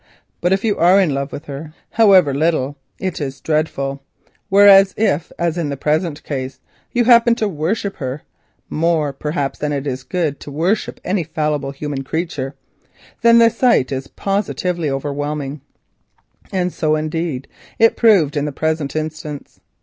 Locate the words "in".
0.99-1.13, 5.59-5.69, 18.35-18.45